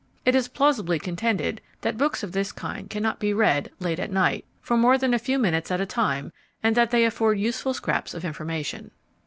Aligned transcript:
It 0.25 0.33
is 0.33 0.47
plausibly 0.47 0.97
contended 0.97 1.61
that 1.81 1.95
books 1.95 2.23
of 2.23 2.31
this 2.31 2.51
kind 2.51 2.89
cannot 2.89 3.19
be 3.19 3.35
read 3.35 3.69
(late 3.79 3.99
at 3.99 4.09
night) 4.09 4.45
for 4.59 4.75
more 4.75 4.97
than 4.97 5.13
a 5.13 5.19
few 5.19 5.37
minutes 5.37 5.69
at 5.69 5.79
a 5.79 5.85
time, 5.85 6.33
and 6.63 6.75
that 6.75 6.89
they 6.89 7.05
afford 7.05 7.37
useful 7.39 7.75
scraps 7.75 8.15
of 8.15 8.25
information. 8.25 8.89